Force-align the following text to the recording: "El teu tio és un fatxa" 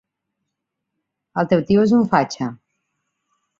"El 1.43 1.51
teu 1.53 1.63
tio 1.69 1.85
és 1.89 1.95
un 2.01 2.11
fatxa" 2.17 2.51